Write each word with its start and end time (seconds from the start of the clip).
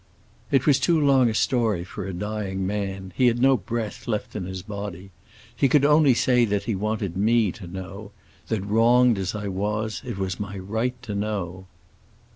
"It 0.49 0.65
was 0.65 0.79
too 0.79 0.99
long 0.99 1.29
a 1.29 1.35
story 1.35 1.83
for 1.83 2.07
a 2.07 2.11
dying 2.11 2.65
man; 2.65 3.13
he 3.15 3.27
had 3.27 3.39
no 3.39 3.55
breath 3.55 4.07
left 4.07 4.35
in 4.35 4.45
his 4.45 4.63
body. 4.63 5.11
He 5.55 5.69
could 5.69 5.85
only 5.85 6.15
say 6.15 6.43
that 6.43 6.63
he 6.63 6.73
wanted 6.73 7.15
me 7.15 7.51
to 7.51 7.67
know—that, 7.67 8.65
wronged 8.65 9.19
as 9.19 9.35
I 9.35 9.47
was, 9.47 10.01
it 10.03 10.17
was 10.17 10.39
my 10.39 10.57
right 10.57 10.99
to 11.03 11.13
know." 11.13 11.67